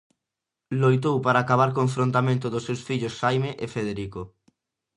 Loitou 0.81 1.15
para 1.25 1.39
acabar 1.41 1.69
co 1.73 1.85
enfrontamento 1.87 2.47
dos 2.49 2.65
seus 2.67 2.81
fillos 2.87 3.13
Xaime 3.19 3.51
e 3.63 3.65
Federico. 3.75 4.21